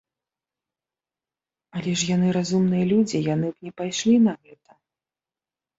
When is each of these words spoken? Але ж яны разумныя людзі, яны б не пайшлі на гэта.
Але 1.81 1.91
ж 2.03 2.09
яны 2.15 2.27
разумныя 2.39 2.83
людзі, 2.93 3.25
яны 3.35 3.47
б 3.53 3.69
не 3.69 3.77
пайшлі 3.85 4.15
на 4.27 4.33
гэта. 4.43 4.71